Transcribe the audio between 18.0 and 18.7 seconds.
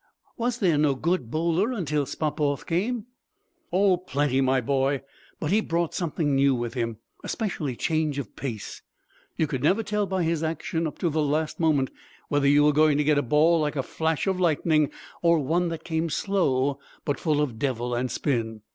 spin.